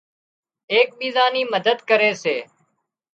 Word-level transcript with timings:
ايڪ 0.71 0.87
ٻيزان 0.99 1.29
ني 1.35 1.41
مدد 1.53 1.77
ڪري 1.89 2.11
سي 2.23 2.35